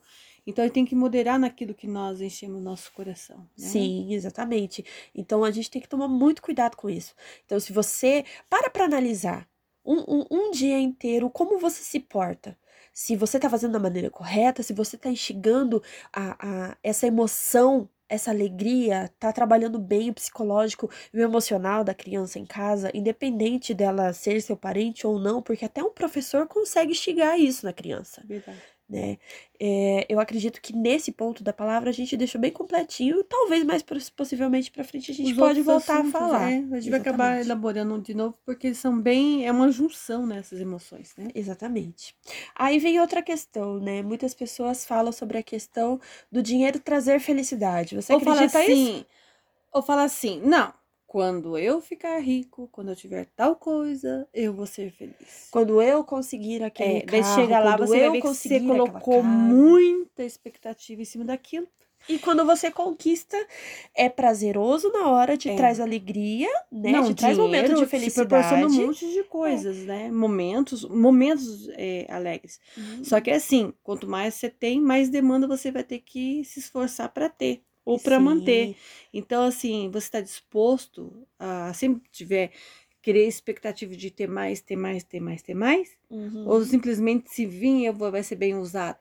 Então, 0.46 0.64
ele 0.64 0.72
tem 0.72 0.84
que 0.84 0.94
moderar 0.94 1.38
naquilo 1.38 1.74
que 1.74 1.88
nós 1.88 2.20
enchemos 2.20 2.62
nosso 2.62 2.92
coração. 2.92 3.38
né? 3.38 3.66
Sim, 3.68 4.14
exatamente. 4.14 4.84
Então 5.14 5.44
a 5.44 5.50
gente 5.50 5.70
tem 5.70 5.82
que 5.82 5.88
tomar 5.88 6.08
muito 6.08 6.40
cuidado 6.40 6.76
com 6.76 6.88
isso. 6.88 7.14
Então, 7.44 7.58
se 7.58 7.72
você 7.72 8.24
para 8.48 8.70
para 8.70 8.84
analisar 8.84 9.48
um, 9.84 9.98
um, 10.20 10.26
um 10.30 10.50
dia 10.50 10.78
inteiro 10.78 11.30
como 11.30 11.58
você 11.58 11.82
se 11.82 12.00
porta, 12.00 12.56
se 12.92 13.16
você 13.16 13.38
está 13.38 13.50
fazendo 13.50 13.72
da 13.72 13.78
maneira 13.78 14.08
correta, 14.08 14.62
se 14.62 14.72
você 14.72 14.96
está 14.96 15.10
instigando 15.10 15.82
a, 16.12 16.70
a, 16.70 16.76
essa 16.82 17.06
emoção, 17.06 17.88
essa 18.08 18.30
alegria, 18.30 19.10
tá 19.18 19.32
trabalhando 19.32 19.78
bem 19.78 20.10
o 20.10 20.14
psicológico 20.14 20.90
e 21.12 21.18
o 21.18 21.22
emocional 21.22 21.84
da 21.84 21.94
criança 21.94 22.38
em 22.38 22.46
casa, 22.46 22.90
independente 22.94 23.74
dela 23.74 24.12
ser 24.12 24.40
seu 24.40 24.56
parente 24.56 25.06
ou 25.06 25.18
não, 25.18 25.42
porque 25.42 25.64
até 25.64 25.82
um 25.82 25.92
professor 25.92 26.46
consegue 26.46 26.92
instigar 26.92 27.38
isso 27.38 27.64
na 27.66 27.72
criança 27.72 28.22
Verdade. 28.24 28.75
Né? 28.88 29.18
É, 29.60 30.06
eu 30.08 30.20
acredito 30.20 30.60
que 30.60 30.74
nesse 30.74 31.12
ponto 31.12 31.42
da 31.42 31.52
palavra 31.52 31.90
a 31.90 31.92
gente 31.92 32.16
deixou 32.16 32.40
bem 32.40 32.52
completinho, 32.52 33.24
talvez 33.24 33.64
mais 33.64 33.82
pos- 33.82 34.10
possivelmente 34.10 34.70
para 34.70 34.84
frente 34.84 35.10
a 35.10 35.14
gente 35.14 35.34
Os 35.34 35.36
pode 35.36 35.60
voltar 35.62 35.98
assuntos, 35.98 36.00
a 36.00 36.04
falar. 36.04 36.50
é, 36.50 36.58
a 36.58 36.80
gente 36.80 36.88
vai 36.90 36.98
acabar 36.98 37.38
Exatamente. 37.38 37.40
elaborando 37.40 38.00
de 38.00 38.14
novo, 38.14 38.38
porque 38.46 38.74
são 38.74 38.98
bem. 39.00 39.46
É 39.46 39.52
uma 39.52 39.70
junção 39.70 40.26
nessas 40.26 40.60
emoções, 40.60 41.14
né? 41.16 41.28
Exatamente. 41.34 42.14
Aí 42.54 42.78
vem 42.78 43.00
outra 43.00 43.22
questão, 43.22 43.78
né? 43.80 44.02
Muitas 44.02 44.34
pessoas 44.34 44.86
falam 44.86 45.12
sobre 45.12 45.38
a 45.38 45.42
questão 45.42 46.00
do 46.30 46.42
dinheiro 46.42 46.80
trazer 46.80 47.20
felicidade. 47.20 47.94
Você 47.96 48.12
ou 48.12 48.20
fala 48.20 48.44
acredita 48.44 48.64
isso? 48.64 48.92
assim, 48.94 49.04
ou 49.72 49.82
fala 49.82 50.04
assim, 50.04 50.40
não, 50.42 50.72
quando 51.16 51.56
eu 51.56 51.80
ficar 51.80 52.18
rico, 52.18 52.68
quando 52.70 52.90
eu 52.90 52.94
tiver 52.94 53.24
tal 53.34 53.56
coisa, 53.56 54.28
eu 54.34 54.52
vou 54.52 54.66
ser 54.66 54.90
feliz. 54.90 55.48
Quando 55.50 55.80
eu 55.80 56.04
conseguir 56.04 56.62
aquele 56.62 57.00
É, 57.00 57.06
daí 57.06 57.22
carro, 57.22 57.40
chega 57.40 57.58
lá, 57.58 57.78
quando 57.78 57.88
você 57.88 57.98
vai 58.00 58.06
eu 58.08 58.12
ver 58.12 58.20
você 58.20 58.60
colocou 58.60 59.22
muita 59.22 60.22
expectativa 60.22 61.00
em 61.00 61.06
cima 61.06 61.24
daquilo. 61.24 61.66
E 62.06 62.18
quando 62.18 62.44
você 62.44 62.70
conquista, 62.70 63.34
é 63.94 64.10
prazeroso 64.10 64.92
na 64.92 65.08
hora, 65.08 65.38
te 65.38 65.48
É. 65.48 65.56
traz 65.56 65.80
alegria, 65.80 66.50
né? 66.70 66.92
Não, 66.92 67.04
te 67.04 67.14
traz 67.14 67.38
momento 67.38 67.74
de 67.74 67.86
te 67.86 68.10
proporciona 68.10 68.66
felicidade. 68.66 68.66
um 68.66 68.86
monte 68.88 69.10
de 69.10 69.24
coisas, 69.24 69.76
né? 69.86 70.10
Momentos, 70.10 70.84
momentos 70.84 71.66
é, 71.70 72.06
alegres. 72.10 72.60
Uhum. 72.76 73.02
Só 73.02 73.22
que 73.22 73.30
é 73.30 73.36
assim, 73.36 73.72
quanto 73.82 74.06
mais 74.06 74.34
você 74.34 74.50
tem, 74.50 74.82
mais 74.82 75.08
demanda 75.08 75.48
você 75.48 75.72
vai 75.72 75.82
ter 75.82 76.00
que 76.00 76.44
se 76.44 76.60
esforçar 76.60 77.08
para 77.08 77.30
ter 77.30 77.62
ou 77.86 77.98
para 78.00 78.18
manter. 78.18 78.74
Então, 79.14 79.44
assim, 79.44 79.88
você 79.90 80.08
está 80.08 80.20
disposto 80.20 81.26
a 81.38 81.72
sempre 81.72 82.02
tiver 82.10 82.50
querer 83.00 83.28
expectativa 83.28 83.94
de 83.94 84.10
ter 84.10 84.28
mais, 84.28 84.60
ter 84.60 84.74
mais, 84.74 85.04
ter 85.04 85.20
mais, 85.20 85.40
ter 85.40 85.54
mais? 85.54 85.96
Uhum. 86.10 86.48
Ou 86.48 86.64
simplesmente 86.64 87.30
se 87.30 87.46
vir, 87.46 87.84
eu 87.84 87.94
vou, 87.94 88.10
vai 88.10 88.24
ser 88.24 88.34
bem 88.34 88.56
usado? 88.56 88.98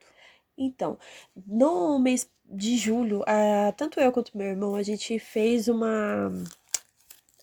Então, 0.55 0.99
no 1.47 1.97
mês 1.97 2.29
de 2.45 2.77
julho, 2.77 3.23
ah, 3.25 3.73
tanto 3.75 3.99
eu 3.99 4.11
quanto 4.11 4.37
meu 4.37 4.47
irmão, 4.47 4.75
a 4.75 4.83
gente 4.83 5.17
fez 5.17 5.67
uma, 5.67 6.31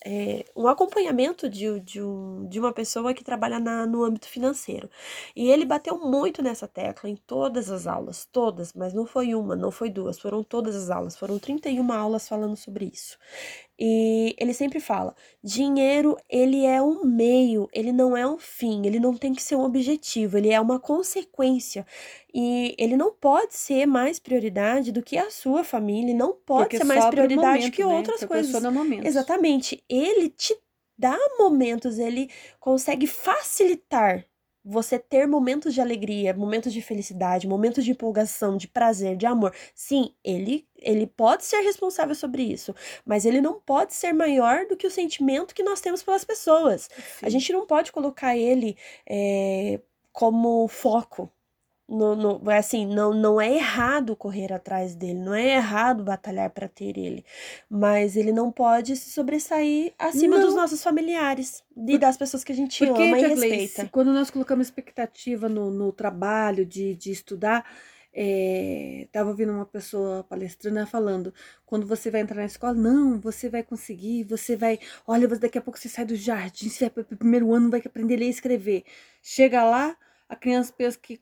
é, 0.04 0.44
um 0.56 0.66
acompanhamento 0.68 1.48
de, 1.48 1.80
de, 1.80 2.02
um, 2.02 2.46
de 2.48 2.58
uma 2.58 2.72
pessoa 2.72 3.14
que 3.14 3.24
trabalha 3.24 3.58
na, 3.60 3.86
no 3.86 4.04
âmbito 4.04 4.28
financeiro. 4.28 4.88
E 5.34 5.48
ele 5.50 5.64
bateu 5.64 5.98
muito 5.98 6.42
nessa 6.42 6.66
tecla 6.68 7.08
em 7.08 7.16
todas 7.16 7.70
as 7.70 7.86
aulas, 7.86 8.26
todas, 8.30 8.72
mas 8.72 8.92
não 8.92 9.06
foi 9.06 9.34
uma, 9.34 9.54
não 9.56 9.70
foi 9.70 9.90
duas, 9.90 10.18
foram 10.18 10.42
todas 10.42 10.74
as 10.76 10.90
aulas, 10.90 11.16
foram 11.16 11.38
31 11.38 11.92
aulas 11.92 12.28
falando 12.28 12.56
sobre 12.56 12.86
isso. 12.92 13.18
E 13.78 14.34
ele 14.38 14.52
sempre 14.52 14.80
fala: 14.80 15.14
dinheiro, 15.42 16.16
ele 16.28 16.64
é 16.64 16.80
um 16.82 17.04
meio, 17.04 17.68
ele 17.72 17.92
não 17.92 18.16
é 18.16 18.26
um 18.26 18.38
fim, 18.38 18.86
ele 18.86 19.00
não 19.00 19.14
tem 19.14 19.34
que 19.34 19.42
ser 19.42 19.56
um 19.56 19.62
objetivo, 19.62 20.36
ele 20.36 20.50
é 20.50 20.60
uma 20.60 20.78
consequência. 20.78 21.86
E 22.32 22.74
ele 22.78 22.96
não 22.96 23.12
pode 23.12 23.54
ser 23.54 23.86
mais 23.86 24.18
prioridade 24.18 24.92
do 24.92 25.02
que 25.02 25.16
a 25.18 25.30
sua 25.30 25.64
família, 25.64 26.14
não 26.14 26.32
pode 26.34 26.64
Porque 26.64 26.78
ser 26.78 26.84
mais 26.84 27.04
prioridade 27.06 27.58
momento, 27.58 27.74
que 27.74 27.84
né? 27.84 27.94
outras 27.94 28.24
coisas. 28.24 28.50
Proporciona 28.50 28.70
momentos. 28.70 29.06
Exatamente. 29.06 29.82
Ele 29.88 30.28
te 30.28 30.56
dá 30.96 31.18
momentos, 31.38 31.98
ele 31.98 32.30
consegue 32.60 33.06
facilitar 33.06 34.24
você 34.64 34.98
ter 34.98 35.26
momentos 35.26 35.74
de 35.74 35.80
alegria, 35.80 36.34
momentos 36.34 36.72
de 36.72 36.80
felicidade, 36.80 37.48
momentos 37.48 37.84
de 37.84 37.90
empolgação, 37.90 38.56
de 38.56 38.68
prazer, 38.68 39.16
de 39.16 39.26
amor. 39.26 39.54
Sim, 39.74 40.14
ele 40.24 40.66
ele 40.84 41.06
pode 41.06 41.44
ser 41.44 41.60
responsável 41.60 42.14
sobre 42.14 42.42
isso, 42.42 42.74
mas 43.04 43.24
ele 43.24 43.40
não 43.40 43.60
pode 43.60 43.94
ser 43.94 44.12
maior 44.12 44.66
do 44.66 44.76
que 44.76 44.86
o 44.86 44.90
sentimento 44.90 45.54
que 45.54 45.62
nós 45.62 45.80
temos 45.80 46.02
pelas 46.02 46.24
pessoas. 46.24 46.88
A 47.22 47.30
Sim. 47.30 47.30
gente 47.30 47.52
não 47.52 47.66
pode 47.66 47.92
colocar 47.92 48.36
ele 48.36 48.76
é, 49.08 49.80
como 50.12 50.66
foco. 50.68 51.30
No, 51.92 52.16
no- 52.16 52.50
é 52.50 52.58
assim, 52.58 52.86
não, 52.86 53.12
não 53.12 53.40
é 53.40 53.54
errado 53.54 54.16
correr 54.16 54.52
atrás 54.52 54.94
dele, 54.94 55.18
não 55.18 55.34
é 55.34 55.56
errado 55.56 56.02
batalhar 56.04 56.50
para 56.50 56.68
ter 56.68 56.96
ele, 56.96 57.24
mas 57.68 58.16
ele 58.16 58.32
não 58.32 58.50
pode 58.50 58.96
se 58.96 59.10
sobressair 59.10 59.92
acima 59.98 60.38
dos 60.38 60.54
Não. 60.54 60.54
nossos 60.54 60.82
familiares 60.82 61.62
e 61.86 61.98
das 61.98 62.16
pessoas 62.16 62.44
que 62.44 62.52
a 62.52 62.54
gente 62.54 62.78
Porque, 62.78 62.88
ama 62.88 63.18
e 63.18 63.22
Gleice, 63.24 63.86
respeita. 63.86 63.88
quando 63.88 64.12
nós 64.12 64.30
colocamos 64.30 64.66
expectativa 64.66 65.48
no, 65.48 65.70
no 65.70 65.92
trabalho 65.92 66.64
de, 66.66 66.94
de 66.96 67.10
estudar, 67.12 67.64
estava 68.14 69.28
ouvindo 69.30 69.52
uma 69.52 69.66
pessoa 69.66 70.24
palestrando 70.24 70.86
falando, 70.86 71.32
quando 71.64 71.86
você 71.86 72.10
vai 72.10 72.20
entrar 72.20 72.36
na 72.36 72.44
escola, 72.46 72.74
não, 72.74 73.20
você 73.20 73.48
vai 73.48 73.62
conseguir, 73.62 74.24
você 74.24 74.56
vai, 74.56 74.78
olha, 75.06 75.28
você- 75.28 75.40
daqui 75.40 75.58
a 75.58 75.62
pouco 75.62 75.78
você 75.78 75.88
sai 75.88 76.04
do 76.04 76.16
jardim, 76.16 76.68
você 76.68 76.84
vai 76.86 76.90
para 76.90 77.14
o 77.14 77.16
primeiro 77.18 77.52
ano, 77.54 77.70
vai 77.70 77.80
aprender 77.84 78.14
a 78.16 78.18
ler 78.18 78.26
e 78.26 78.30
escrever. 78.30 78.84
Chega 79.22 79.62
lá, 79.64 79.96
a 80.32 80.36
criança 80.36 80.72
pensa 80.76 80.98
que 80.98 81.20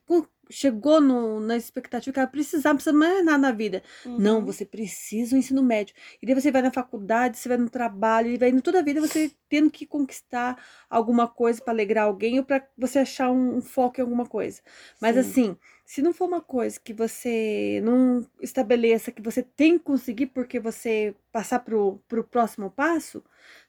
chegou 0.49 0.99
no, 0.99 1.39
na 1.39 1.55
expectativa 1.55 2.13
que 2.13 2.19
ela 2.19 2.27
precisava, 2.27 2.73
não 2.73 2.75
precisa 2.77 2.93
mais 2.95 3.23
nada 3.23 3.37
na 3.37 3.51
vida. 3.51 3.81
Não, 4.17 4.39
Uhum. 4.39 4.45
você 4.45 4.65
precisa 4.65 5.31
do 5.31 5.37
ensino 5.37 5.63
médio. 5.63 5.95
E 6.21 6.25
daí 6.25 6.35
você 6.35 6.51
vai 6.51 6.61
na 6.61 6.71
faculdade, 6.71 7.37
você 7.37 7.47
vai 7.47 7.57
no 7.57 7.69
trabalho, 7.69 8.27
e 8.29 8.37
vai 8.37 8.49
indo 8.49 8.61
toda 8.61 8.79
a 8.79 8.81
vida 8.81 8.99
você 8.99 9.31
tendo 9.47 9.71
que 9.71 9.85
conquistar 9.85 10.61
alguma 10.89 11.25
coisa 11.27 11.61
para 11.61 11.71
alegrar 11.73 12.05
alguém 12.05 12.37
ou 12.39 12.45
para 12.45 12.67
você 12.77 12.99
achar 12.99 13.31
um, 13.31 13.57
um 13.57 13.61
foco 13.61 13.99
em 13.99 14.03
alguma 14.03 14.25
coisa. 14.25 14.61
Mas 14.99 15.15
Sim. 15.15 15.21
assim, 15.21 15.57
se 15.85 16.01
não 16.01 16.13
for 16.13 16.27
uma 16.27 16.41
coisa 16.41 16.77
que 16.79 16.93
você 16.93 17.79
não 17.83 18.25
estabeleça 18.41 19.11
que 19.11 19.21
você 19.21 19.41
tem 19.43 19.77
que 19.77 19.85
conseguir 19.85 20.27
porque 20.27 20.59
você 20.59 21.15
passar 21.31 21.59
pro, 21.59 22.01
pro 22.09 22.23
próximo 22.25 22.69
passo, 22.69 23.23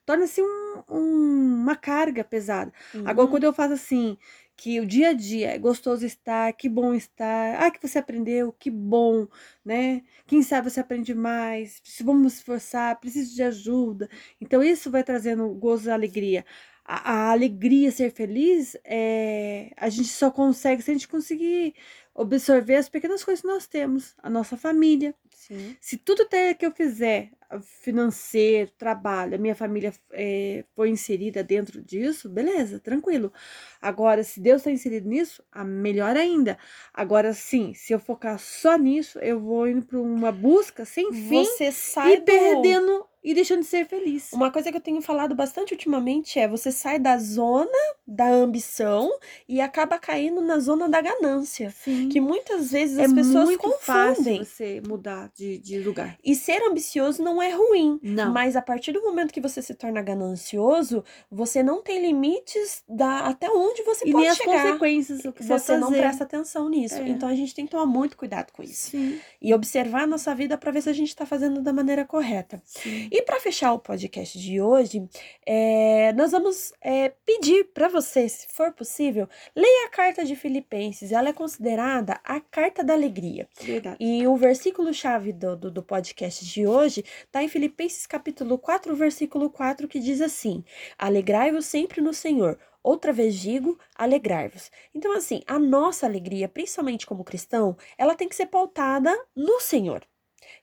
torna-se 0.04 0.42
um- 0.42 0.82
um- 0.88 1.54
uma 1.62 1.76
carga 1.76 2.24
pesada. 2.24 2.72
Agora, 3.04 3.26
Uhum. 3.26 3.30
quando 3.30 3.44
eu 3.44 3.52
faço 3.52 3.74
assim, 3.74 4.18
que 4.62 4.78
o 4.80 4.86
dia 4.86 5.08
a 5.10 5.12
dia 5.12 5.50
é 5.54 5.58
gostoso 5.58 6.06
estar, 6.06 6.52
que 6.52 6.68
bom 6.68 6.94
estar, 6.94 7.60
ah, 7.60 7.68
que 7.70 7.82
você 7.86 7.98
aprendeu, 7.98 8.52
que 8.52 8.70
bom, 8.70 9.26
né? 9.64 10.02
Quem 10.24 10.40
sabe 10.40 10.70
você 10.70 10.78
aprende 10.78 11.12
mais, 11.14 11.80
se 11.84 12.04
vamos 12.04 12.34
esforçar, 12.34 12.98
preciso 13.00 13.34
de 13.34 13.42
ajuda. 13.42 14.08
Então, 14.40 14.62
isso 14.62 14.88
vai 14.90 15.02
trazendo 15.02 15.48
gozo 15.54 15.88
e 15.88 15.92
alegria. 15.92 16.44
A, 16.84 17.12
a 17.12 17.30
alegria, 17.32 17.92
ser 17.92 18.10
feliz, 18.10 18.76
é, 18.84 19.70
a 19.76 19.88
gente 19.88 20.08
só 20.08 20.30
consegue 20.30 20.82
se 20.82 20.90
a 20.90 20.94
gente 20.94 21.08
conseguir 21.08 21.74
absorver 22.14 22.76
as 22.76 22.88
pequenas 22.88 23.24
coisas 23.24 23.40
que 23.40 23.46
nós 23.46 23.66
temos, 23.66 24.14
a 24.22 24.28
nossa 24.28 24.56
família, 24.56 25.14
Sim. 25.30 25.76
se 25.80 25.96
tudo 25.96 26.22
até 26.22 26.52
que 26.54 26.66
eu 26.66 26.70
fizer, 26.70 27.30
ah, 27.48 27.60
financeiro, 27.60 28.70
trabalho, 28.78 29.34
a 29.34 29.38
minha 29.38 29.54
família 29.54 29.92
eh, 30.12 30.64
foi 30.74 30.90
inserida 30.90 31.42
dentro 31.42 31.82
disso, 31.82 32.28
beleza, 32.28 32.78
tranquilo. 32.78 33.32
Agora, 33.80 34.22
se 34.22 34.40
Deus 34.40 34.60
está 34.60 34.70
inserido 34.70 35.08
nisso, 35.08 35.42
a 35.50 35.64
melhor 35.64 36.16
ainda. 36.16 36.58
Agora, 36.92 37.32
sim, 37.32 37.72
se 37.74 37.92
eu 37.92 37.98
focar 37.98 38.38
só 38.38 38.76
nisso, 38.76 39.18
eu 39.20 39.40
vou 39.40 39.66
indo 39.66 39.86
para 39.86 40.00
uma 40.00 40.32
busca 40.32 40.84
sem 40.84 41.12
fim 41.12 41.44
Você 41.44 41.72
sai 41.72 42.14
e 42.14 42.16
do... 42.18 42.24
perdendo 42.24 43.06
e 43.22 43.34
deixando 43.34 43.60
de 43.60 43.66
ser 43.66 43.86
feliz. 43.86 44.32
Uma 44.32 44.50
coisa 44.50 44.70
que 44.70 44.76
eu 44.76 44.80
tenho 44.80 45.00
falado 45.00 45.34
bastante 45.34 45.72
ultimamente 45.74 46.38
é 46.38 46.48
você 46.48 46.72
sai 46.72 46.98
da 46.98 47.16
zona 47.18 47.70
da 48.06 48.28
ambição 48.28 49.10
e 49.48 49.60
acaba 49.60 49.98
caindo 49.98 50.40
na 50.40 50.58
zona 50.58 50.88
da 50.88 51.00
ganância. 51.00 51.70
Sim. 51.70 52.08
Que 52.08 52.20
muitas 52.20 52.72
vezes 52.72 52.98
é 52.98 53.04
as 53.04 53.12
pessoas 53.12 53.44
muito 53.46 53.70
fácil 53.80 54.16
confundem. 54.16 54.44
você 54.44 54.82
mudar 54.86 55.30
de, 55.34 55.58
de 55.58 55.78
lugar. 55.78 56.18
E 56.24 56.34
ser 56.34 56.62
ambicioso 56.68 57.22
não 57.22 57.40
é 57.40 57.50
ruim. 57.52 57.98
Não. 58.02 58.32
Mas 58.32 58.56
a 58.56 58.62
partir 58.62 58.92
do 58.92 59.02
momento 59.02 59.32
que 59.32 59.40
você 59.40 59.62
se 59.62 59.74
torna 59.74 60.02
ganancioso, 60.02 61.04
você 61.30 61.62
não 61.62 61.82
tem 61.82 62.02
limites 62.04 62.82
da 62.88 63.20
até 63.20 63.48
onde 63.48 63.82
você 63.82 64.06
e 64.06 64.12
pode 64.12 64.22
nem 64.22 64.30
as 64.30 64.36
chegar. 64.36 64.62
consequências, 64.64 65.24
o 65.24 65.32
que 65.32 65.42
você, 65.42 65.58
Você 65.58 65.76
não 65.78 65.90
presta 65.92 66.24
atenção 66.24 66.68
nisso. 66.68 66.96
É. 66.96 67.08
Então 67.08 67.28
a 67.28 67.34
gente 67.34 67.54
tem 67.54 67.64
que 67.66 67.70
tomar 67.70 67.86
muito 67.86 68.16
cuidado 68.16 68.52
com 68.52 68.62
isso. 68.62 68.90
Sim, 68.90 69.18
E 69.40 69.54
observar 69.54 70.02
a 70.02 70.06
nossa 70.06 70.34
vida 70.34 70.58
para 70.58 70.70
ver 70.72 70.82
se 70.82 70.88
a 70.90 70.92
gente 70.92 71.08
está 71.08 71.24
fazendo 71.24 71.60
da 71.62 71.72
maneira 71.72 72.04
correta. 72.04 72.60
sim. 72.64 73.08
E 73.14 73.20
para 73.20 73.38
fechar 73.38 73.74
o 73.74 73.78
podcast 73.78 74.38
de 74.38 74.58
hoje, 74.58 75.06
é, 75.44 76.14
nós 76.14 76.30
vamos 76.30 76.72
é, 76.80 77.10
pedir 77.26 77.64
para 77.64 77.86
você, 77.86 78.26
se 78.26 78.46
for 78.48 78.72
possível, 78.72 79.28
leia 79.54 79.86
a 79.86 79.90
carta 79.90 80.24
de 80.24 80.34
Filipenses. 80.34 81.12
Ela 81.12 81.28
é 81.28 81.32
considerada 81.34 82.18
a 82.24 82.40
carta 82.40 82.82
da 82.82 82.94
alegria. 82.94 83.46
Verdade. 83.60 83.98
E 84.00 84.26
o 84.26 84.34
versículo-chave 84.34 85.30
do, 85.30 85.54
do, 85.54 85.70
do 85.70 85.82
podcast 85.82 86.42
de 86.42 86.66
hoje 86.66 87.04
está 87.26 87.42
em 87.42 87.48
Filipenses 87.48 88.06
capítulo 88.06 88.56
4, 88.56 88.96
versículo 88.96 89.50
4, 89.50 89.86
que 89.86 90.00
diz 90.00 90.22
assim: 90.22 90.64
Alegrai-vos 90.96 91.66
sempre 91.66 92.00
no 92.00 92.14
Senhor. 92.14 92.58
Outra 92.82 93.12
vez 93.12 93.34
digo, 93.34 93.78
alegrai-vos. 93.94 94.70
Então, 94.94 95.12
assim, 95.12 95.42
a 95.46 95.58
nossa 95.58 96.06
alegria, 96.06 96.48
principalmente 96.48 97.06
como 97.06 97.24
cristão, 97.24 97.76
ela 97.98 98.14
tem 98.14 98.26
que 98.26 98.34
ser 98.34 98.46
pautada 98.46 99.14
no 99.36 99.60
Senhor. 99.60 100.02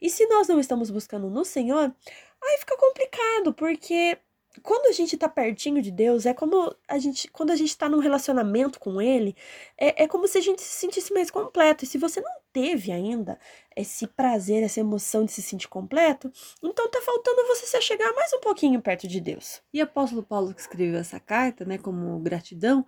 E 0.02 0.10
se 0.10 0.26
nós 0.28 0.48
não 0.48 0.60
estamos 0.60 0.90
buscando 0.90 1.30
no 1.30 1.46
Senhor, 1.46 1.94
aí 2.44 2.58
fica 2.60 2.78
complicado, 2.78 3.54
porque 3.54 4.18
quando 4.64 4.88
a 4.88 4.92
gente 4.92 5.18
tá 5.18 5.30
pertinho 5.30 5.82
de 5.82 5.92
Deus, 5.92 6.26
é 6.26 6.34
como 6.34 6.76
a 6.88 6.98
gente, 6.98 7.30
quando 7.30 7.52
a 7.52 7.56
gente 7.56 7.78
tá 7.78 7.88
num 7.88 8.00
relacionamento 8.00 8.80
com 8.80 9.02
Ele, 9.02 9.36
é, 9.78 10.04
é 10.04 10.08
como 10.08 10.28
se 10.28 10.38
a 10.38 10.42
gente 10.42 10.62
se 10.62 10.80
sentisse 10.80 11.14
mais 11.14 11.30
completo. 11.30 11.84
E 11.84 11.88
se 11.88 11.98
você 11.98 12.20
não 12.20 12.32
teve 12.52 12.92
ainda 12.92 13.40
esse 13.76 14.08
prazer, 14.08 14.64
essa 14.64 14.80
emoção 14.80 15.24
de 15.24 15.32
se 15.32 15.42
sentir 15.42 15.68
completo, 15.68 16.32
então 16.64 16.90
tá 16.90 17.02
faltando 17.02 17.48
você 17.48 17.68
se 17.68 17.82
chegar 17.82 18.12
mais 18.14 18.34
um 18.34 18.40
pouquinho 18.40 18.82
perto 18.82 19.08
de 19.08 19.22
Deus. 19.22 19.62
E 19.74 19.82
apóstolo 19.82 20.24
Paulo 20.24 20.54
que 20.54 20.62
escreveu 20.62 21.00
essa 21.00 21.20
carta, 21.20 21.64
né, 21.64 21.78
como 21.78 22.20
gratidão, 22.20 22.86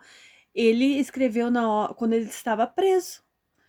ele 0.53 0.99
escreveu 0.99 1.49
na 1.51 1.93
quando 1.95 2.13
ele 2.13 2.25
estava 2.25 2.67
preso, 2.67 3.23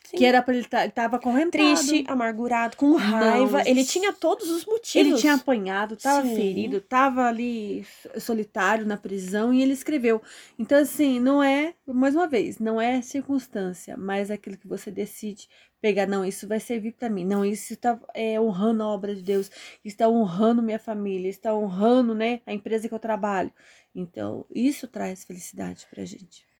Sim. 0.04 0.16
que 0.16 0.24
era 0.24 0.42
para 0.42 0.54
ele 0.54 0.64
estar 0.64 0.86
estava 0.86 1.16
acorrentado. 1.16 1.50
triste, 1.50 2.04
amargurado, 2.06 2.76
com 2.76 2.94
raiva. 2.96 3.58
Não, 3.58 3.66
Ele 3.66 3.84
tinha 3.84 4.12
todos 4.12 4.50
os 4.50 4.64
motivos. 4.66 4.94
Ele 4.94 5.18
tinha 5.18 5.34
apanhado, 5.34 5.94
estava 5.94 6.26
Sim. 6.26 6.36
ferido, 6.36 6.76
estava 6.78 7.26
ali 7.26 7.86
solitário 8.18 8.84
na 8.84 8.96
prisão 8.96 9.52
e 9.54 9.62
ele 9.62 9.72
escreveu. 9.72 10.20
Então, 10.58 10.78
assim, 10.78 11.18
não 11.18 11.42
é, 11.42 11.74
mais 11.86 12.14
uma 12.14 12.26
vez, 12.26 12.58
não 12.58 12.80
é 12.80 13.00
circunstância, 13.00 13.96
mas 13.96 14.30
é 14.30 14.34
aquilo 14.34 14.56
que 14.56 14.68
você 14.68 14.90
decide 14.90 15.48
pegar. 15.80 16.06
Não, 16.06 16.24
isso 16.24 16.46
vai 16.46 16.60
servir 16.60 16.92
para 16.92 17.08
mim. 17.08 17.24
Não, 17.24 17.44
isso 17.44 17.72
está 17.72 17.98
é, 18.14 18.40
honrando 18.40 18.82
a 18.82 18.88
obra 18.88 19.14
de 19.14 19.22
Deus, 19.22 19.50
está 19.84 20.08
honrando 20.08 20.62
minha 20.62 20.78
família, 20.78 21.28
está 21.28 21.54
honrando, 21.54 22.14
né, 22.14 22.40
a 22.46 22.52
empresa 22.52 22.88
que 22.88 22.94
eu 22.94 22.98
trabalho. 22.98 23.52
Então, 23.94 24.46
isso 24.54 24.86
traz 24.86 25.24
felicidade 25.24 25.86
pra 25.90 26.04
gente. 26.04 26.51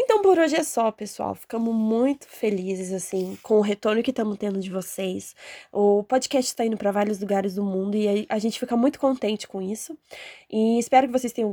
Então 0.00 0.22
por 0.22 0.38
hoje 0.38 0.54
é 0.56 0.62
só, 0.62 0.92
pessoal. 0.92 1.34
Ficamos 1.34 1.74
muito 1.74 2.26
felizes 2.28 2.92
assim 2.92 3.36
com 3.42 3.58
o 3.58 3.60
retorno 3.60 4.00
que 4.02 4.10
estamos 4.10 4.38
tendo 4.38 4.60
de 4.60 4.70
vocês. 4.70 5.34
O 5.72 6.04
podcast 6.04 6.48
está 6.50 6.64
indo 6.64 6.76
para 6.76 6.92
vários 6.92 7.18
lugares 7.20 7.56
do 7.56 7.64
mundo 7.64 7.96
e 7.96 8.24
a- 8.28 8.38
gente 8.38 8.60
fica 8.60 8.76
muito 8.76 8.98
contente 9.00 9.48
com 9.48 9.60
isso. 9.60 9.98
E 10.48 10.78
espero 10.78 11.08
que 11.08 11.12
vocês 11.12 11.32
tenham 11.32 11.52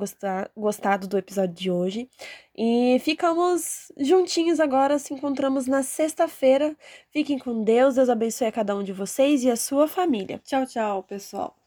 gostado 0.55 1.07
do 1.07 1.17
episódio 1.17 1.55
de 1.55 1.71
hoje. 1.71 2.07
E 2.55 2.99
ficamos 3.03 3.91
juntinhos 3.97 4.59
agora, 4.59 4.99
se 4.99 5.13
encontramos 5.13 5.65
na 5.65 5.81
sexta-feira. 5.81 6.75
Fiquem 7.11 7.39
com 7.39 7.63
Deus, 7.63 7.95
Deus 7.95 8.09
abençoe 8.09 8.47
a 8.47 8.51
cada 8.51 8.75
um 8.75 8.83
de 8.83 8.93
vocês 8.93 9.43
e 9.43 9.49
a 9.49 9.55
sua 9.55 9.87
família. 9.87 10.39
Tchau, 10.45 10.65
tchau, 10.67 11.03
pessoal. 11.03 11.64